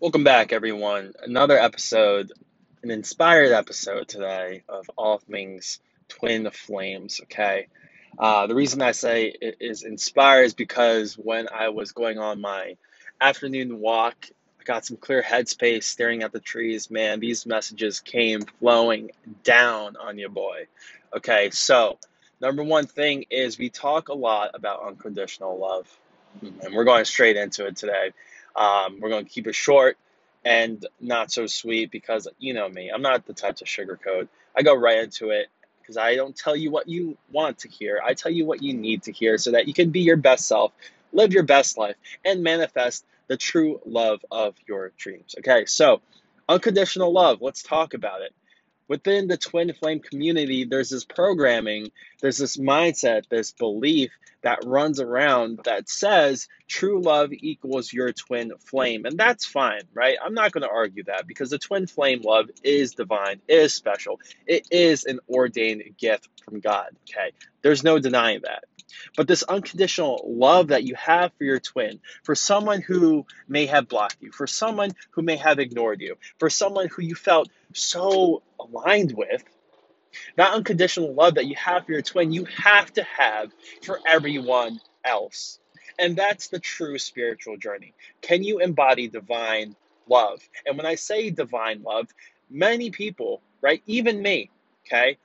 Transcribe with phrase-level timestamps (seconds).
[0.00, 1.14] Welcome back, everyone.
[1.24, 2.30] Another episode,
[2.84, 7.20] an inspired episode today of all things twin flames.
[7.24, 7.66] Okay.
[8.16, 12.40] Uh, the reason I say it is inspired is because when I was going on
[12.40, 12.76] my
[13.20, 14.28] afternoon walk,
[14.60, 16.92] I got some clear headspace staring at the trees.
[16.92, 19.10] Man, these messages came flowing
[19.42, 20.68] down on you, boy.
[21.16, 21.50] Okay.
[21.50, 21.98] So,
[22.40, 25.88] number one thing is we talk a lot about unconditional love,
[26.40, 28.12] and we're going straight into it today.
[28.58, 29.96] Um, we're going to keep it short
[30.44, 34.28] and not so sweet because you know me, I'm not the type to sugarcoat.
[34.56, 35.46] I go right into it
[35.80, 38.00] because I don't tell you what you want to hear.
[38.04, 40.48] I tell you what you need to hear so that you can be your best
[40.48, 40.72] self,
[41.12, 45.34] live your best life, and manifest the true love of your dreams.
[45.38, 46.00] Okay, so
[46.48, 48.32] unconditional love, let's talk about it
[48.88, 54.10] within the twin flame community, there's this programming, there's this mindset, this belief
[54.42, 59.04] that runs around that says true love equals your twin flame.
[59.04, 60.16] And that's fine, right?
[60.24, 64.20] I'm not going to argue that because the twin flame love is divine, is special,
[64.46, 66.90] it is an ordained gift from God.
[67.08, 67.32] Okay.
[67.62, 68.64] There's no denying that.
[69.16, 73.88] But this unconditional love that you have for your twin, for someone who may have
[73.88, 78.42] blocked you, for someone who may have ignored you, for someone who you felt so
[78.58, 79.42] aligned with,
[80.36, 83.52] that unconditional love that you have for your twin, you have to have
[83.82, 85.58] for everyone else.
[85.98, 87.92] And that's the true spiritual journey.
[88.22, 89.74] Can you embody divine
[90.08, 90.40] love?
[90.66, 92.08] And when I say divine love,
[92.48, 94.50] many people, right, even me,
[94.86, 95.18] okay,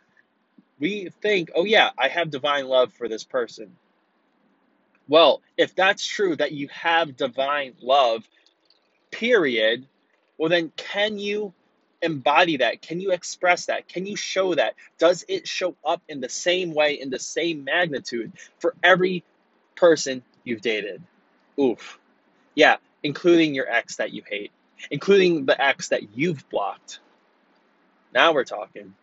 [0.80, 3.76] we think, oh, yeah, I have divine love for this person.
[5.08, 8.28] Well, if that's true that you have divine love,
[9.12, 9.88] period,
[10.38, 11.54] well, then can you
[12.04, 12.82] embody that?
[12.82, 13.88] Can you express that?
[13.88, 14.76] Can you show that?
[15.00, 19.24] Does it show up in the same way, in the same magnitude for every
[19.76, 21.02] person you've dated?
[21.60, 22.00] Oof.
[22.56, 24.52] Yeah, including your ex that you hate,
[24.92, 27.00] including the ex that you've blocked.
[28.14, 28.94] Now we're talking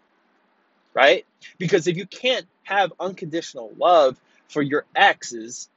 [0.95, 1.25] right?
[1.59, 5.69] Because if you can't have unconditional love for your exes,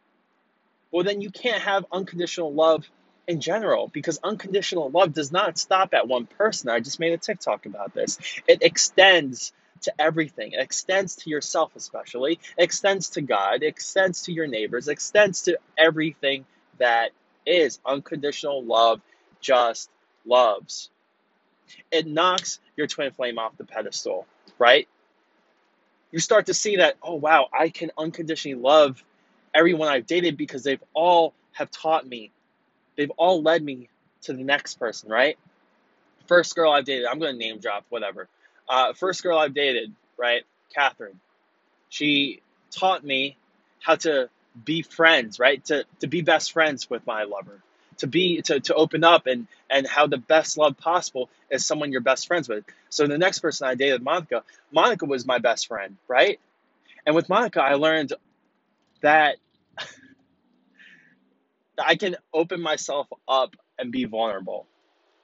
[0.92, 2.90] well, then you can't have unconditional love
[3.28, 6.70] in general because unconditional love does not stop at one person.
[6.70, 8.18] I just made a TikTok about this.
[8.48, 10.54] It extends to everything.
[10.54, 12.34] It extends to yourself, especially.
[12.58, 13.64] It extends to God.
[13.64, 14.88] It extends to your neighbors.
[14.88, 16.46] It extends to everything
[16.80, 17.12] that
[17.46, 17.80] is.
[17.86, 19.02] Unconditional love
[19.42, 19.90] just
[20.26, 20.90] loves.
[21.92, 24.26] It knocks your twin flame off the pedestal,
[24.60, 24.88] right?
[26.14, 29.04] you start to see that, oh wow, I can unconditionally love
[29.54, 32.32] everyone I've dated because they've all have taught me.
[32.96, 33.90] They've all led me
[34.24, 35.38] to the next person, right?
[36.28, 38.28] First girl I've dated, I'm gonna name drop, whatever.
[38.68, 40.44] Uh, first girl I've dated, right?
[40.74, 41.20] Catherine.
[41.90, 43.38] She taught me
[43.80, 44.30] how to
[44.64, 45.64] be friends, right?
[45.66, 47.62] To to be best friends with my lover
[47.98, 51.92] to be to, to open up and and how the best love possible is someone
[51.92, 52.64] you're best friends with.
[52.90, 56.40] So the next person I dated, Monica, Monica was my best friend, right?
[57.06, 58.14] And with Monica, I learned
[59.02, 59.38] that
[61.80, 64.68] I can open myself up and be vulnerable,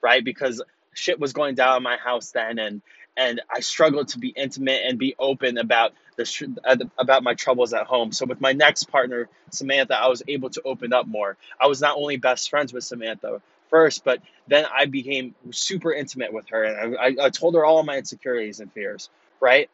[0.02, 0.24] right?
[0.24, 0.62] Because
[0.94, 2.82] shit was going down in my house then, and
[3.16, 7.72] and I struggled to be intimate and be open about uh, the about my troubles
[7.72, 8.12] at home.
[8.12, 11.36] So with my next partner, Samantha, I was able to open up more.
[11.60, 16.32] I was not only best friends with Samantha first, but then I became super intimate
[16.32, 19.70] with her, and I, I told her all my insecurities and fears, right?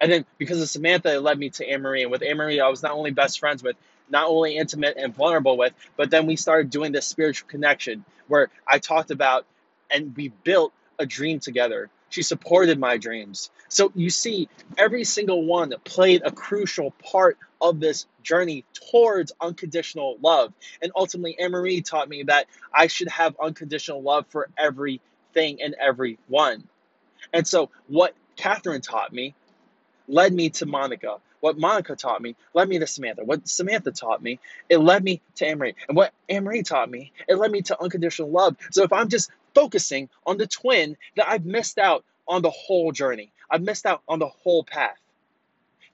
[0.00, 2.02] And then because of Samantha, it led me to Anne Marie.
[2.02, 3.76] And with Anne Marie, I was not only best friends with,
[4.08, 8.48] not only intimate and vulnerable with, but then we started doing this spiritual connection where
[8.66, 9.46] I talked about
[9.90, 11.90] and we built a dream together.
[12.08, 13.50] She supported my dreams.
[13.68, 20.16] So you see, every single one played a crucial part of this journey towards unconditional
[20.20, 20.52] love.
[20.82, 25.76] And ultimately, Anne Marie taught me that I should have unconditional love for everything and
[25.80, 26.64] everyone.
[27.32, 29.34] And so, what Catherine taught me
[30.10, 31.16] led me to Monica.
[31.40, 33.24] What Monica taught me led me to Samantha.
[33.24, 34.38] What Samantha taught me,
[34.68, 35.74] it led me to Anne-Marie.
[35.88, 38.56] And what Anne-Marie taught me, it led me to unconditional love.
[38.70, 42.92] So if I'm just focusing on the twin, that I've missed out on the whole
[42.92, 43.32] journey.
[43.50, 44.96] I've missed out on the whole path.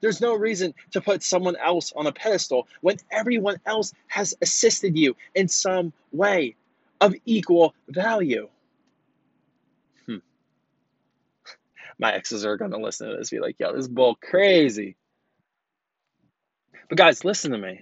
[0.00, 4.96] There's no reason to put someone else on a pedestal when everyone else has assisted
[4.96, 6.54] you in some way
[7.00, 8.48] of equal value.
[10.06, 10.18] Hmm.
[11.98, 14.96] My exes are going to listen to this be like, yo, this is bull crazy.
[16.88, 17.80] But guys, listen to me.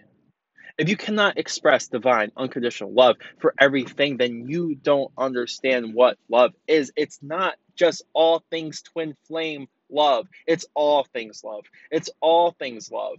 [0.77, 6.53] If you cannot express divine, unconditional love for everything, then you don't understand what love
[6.67, 6.93] is.
[6.97, 11.65] It's not just all things twin flame love, it's all things love.
[11.91, 13.19] It's all things love.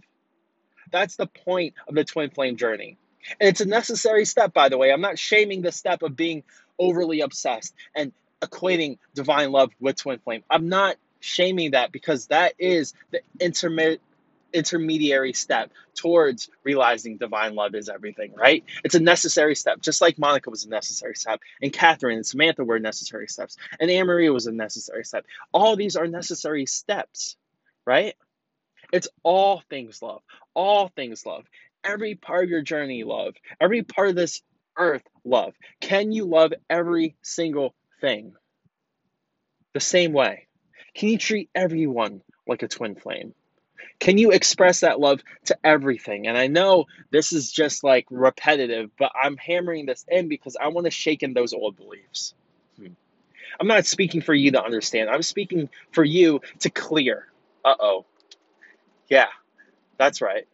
[0.92, 2.98] That's the point of the twin flame journey.
[3.40, 4.92] And it's a necessary step, by the way.
[4.92, 6.44] I'm not shaming the step of being
[6.78, 10.42] overly obsessed and equating divine love with twin flame.
[10.50, 14.00] I'm not shaming that because that is the intermediate
[14.52, 18.64] intermediary step towards realizing divine love is everything, right?
[18.84, 22.64] It's a necessary step, just like Monica was a necessary step, and Catherine and Samantha
[22.64, 25.26] were necessary steps, and Anne Marie was a necessary step.
[25.52, 27.36] All these are necessary steps,
[27.84, 28.14] right?
[28.92, 30.22] It's all things love,
[30.54, 31.44] all things love.
[31.84, 33.34] Every part of your journey, love.
[33.60, 34.42] Every part of this
[34.76, 35.54] earth, love.
[35.80, 38.34] Can you love every single thing
[39.72, 40.46] the same way?
[40.94, 43.34] Can you treat everyone like a twin flame?
[43.98, 46.26] Can you express that love to everything?
[46.26, 50.68] And I know this is just like repetitive, but I'm hammering this in because I
[50.68, 52.34] want to shake in those old beliefs.
[52.78, 52.88] Hmm.
[53.58, 57.26] I'm not speaking for you to understand, I'm speaking for you to clear.
[57.64, 58.06] Uh oh.
[59.08, 59.28] Yeah,
[59.98, 60.46] that's right.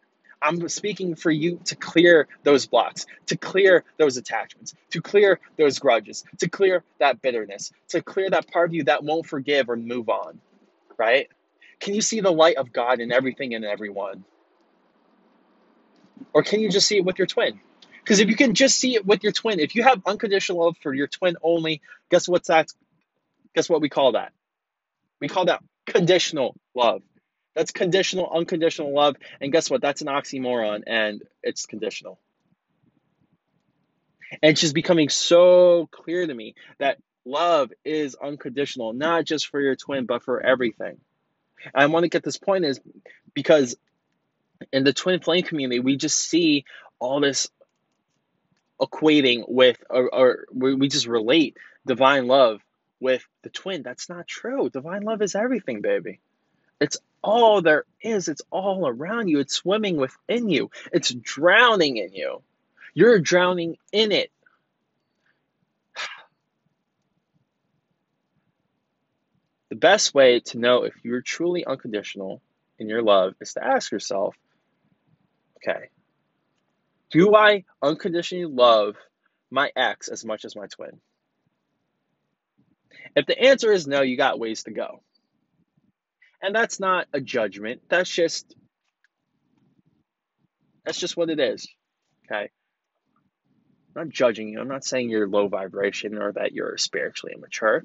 [0.43, 5.79] I'm speaking for you to clear those blocks, to clear those attachments, to clear those
[5.79, 9.77] grudges, to clear that bitterness, to clear that part of you that won't forgive or
[9.77, 10.41] move on,
[10.97, 11.29] right?
[11.79, 14.25] Can you see the light of God in everything and everyone?
[16.33, 17.59] Or can you just see it with your twin?
[18.03, 20.77] Because if you can just see it with your twin, if you have unconditional love
[20.81, 21.81] for your twin only,
[22.11, 22.69] guess what's that?
[23.55, 24.33] Guess what we call that?
[25.21, 27.01] We call that conditional love.
[27.55, 29.15] That's conditional, unconditional love.
[29.39, 29.81] And guess what?
[29.81, 32.19] That's an oxymoron and it's conditional.
[34.41, 39.75] And just becoming so clear to me that love is unconditional, not just for your
[39.75, 40.97] twin, but for everything.
[41.73, 42.81] I want to get this point is
[43.33, 43.75] because
[44.71, 46.65] in the twin flame community, we just see
[46.99, 47.49] all this
[48.81, 52.61] equating with, or, or we just relate divine love
[52.99, 53.83] with the twin.
[53.83, 54.69] That's not true.
[54.69, 56.19] Divine love is everything, baby.
[56.81, 58.27] It's all there is.
[58.27, 59.39] It's all around you.
[59.39, 60.69] It's swimming within you.
[60.91, 62.41] It's drowning in you.
[62.93, 64.31] You're drowning in it.
[69.69, 72.43] The best way to know if you're truly unconditional
[72.77, 74.35] in your love is to ask yourself,
[75.57, 75.89] okay,
[77.09, 78.97] do I unconditionally love
[79.49, 80.99] my ex as much as my twin?
[83.15, 85.01] If the answer is no, you got ways to go.
[86.43, 87.81] And that's not a judgment.
[87.87, 88.53] That's just
[90.85, 91.67] that's just what it is.
[92.25, 92.49] Okay?
[93.95, 94.59] I'm not judging you.
[94.59, 97.83] I'm not saying you're low vibration or that you're spiritually immature.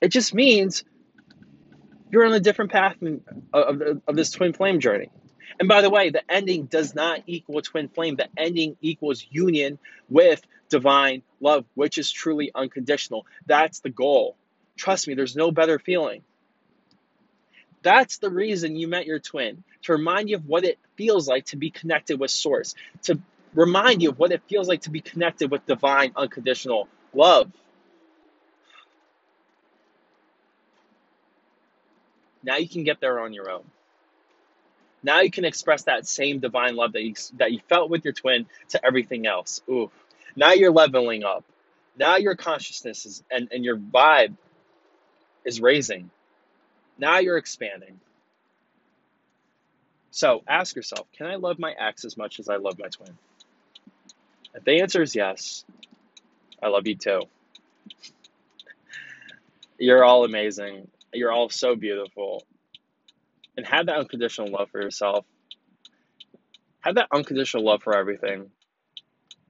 [0.00, 0.84] It just means
[2.10, 3.20] you're on a different path of,
[3.52, 5.10] of, of this twin flame journey.
[5.60, 8.16] And by the way, the ending does not equal twin flame.
[8.16, 13.26] The ending equals union with divine love, which is truly unconditional.
[13.46, 14.36] That's the goal.
[14.76, 16.22] Trust me, there's no better feeling.
[17.84, 21.44] That's the reason you met your twin, to remind you of what it feels like
[21.46, 23.20] to be connected with Source, to
[23.54, 27.52] remind you of what it feels like to be connected with divine, unconditional love.
[32.42, 33.64] Now you can get there on your own.
[35.02, 38.14] Now you can express that same divine love that you, that you felt with your
[38.14, 39.60] twin to everything else.
[39.68, 39.90] Ooh.
[40.34, 41.44] Now you're leveling up.
[41.98, 44.36] Now your consciousness is, and, and your vibe
[45.44, 46.10] is raising.
[46.98, 48.00] Now you're expanding.
[50.10, 53.16] So ask yourself can I love my ex as much as I love my twin?
[54.54, 55.64] If the answer is yes,
[56.62, 57.22] I love you too.
[59.78, 60.88] You're all amazing.
[61.12, 62.44] You're all so beautiful.
[63.56, 65.26] And have that unconditional love for yourself.
[66.80, 68.50] Have that unconditional love for everything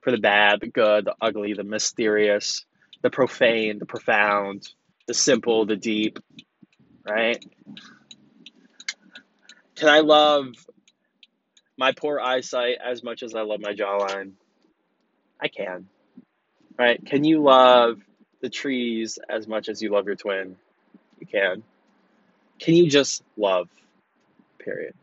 [0.05, 2.65] for the bad, the good, the ugly, the mysterious,
[3.03, 4.69] the profane, the profound,
[5.07, 6.19] the simple, the deep,
[7.07, 7.45] right?
[9.77, 10.55] Can I love
[11.77, 14.33] my poor eyesight as much as I love my jawline?
[15.41, 15.89] I can.
[16.79, 17.05] Right?
[17.05, 18.01] Can you love
[18.41, 20.57] the trees as much as you love your twin?
[21.21, 21.63] You can.
[22.59, 23.69] Can you just love?
[24.59, 24.95] Period.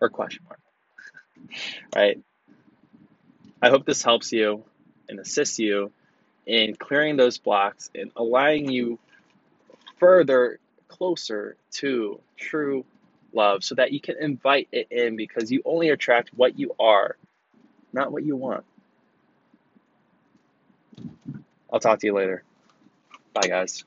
[0.00, 0.60] Or question mark.
[1.94, 2.20] right?
[3.60, 4.64] I hope this helps you
[5.08, 5.92] and assists you
[6.46, 8.98] in clearing those blocks and allowing you
[9.98, 10.58] further
[10.92, 12.84] closer to true
[13.32, 17.16] love so that you can invite it in because you only attract what you are,
[17.92, 18.64] not what you want.
[21.72, 22.44] I'll talk to you later.
[23.32, 23.84] Bye, guys.